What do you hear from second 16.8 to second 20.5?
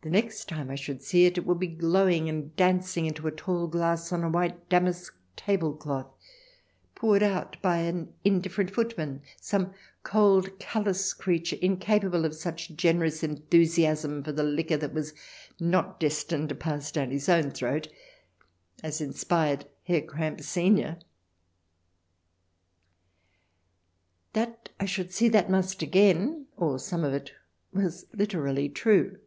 down his own throat as inspired Herr Kramp